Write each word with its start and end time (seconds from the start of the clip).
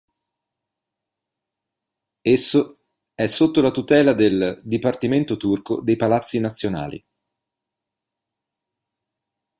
Esso 2.23 2.79
è 3.13 3.27
sotto 3.27 3.61
la 3.61 3.69
tutela 3.69 4.13
del 4.15 4.59
"Dipartimento 4.63 5.37
Turco 5.37 5.83
dei 5.83 5.95
Palazzi 5.95 6.39
Nazionali". 6.39 7.05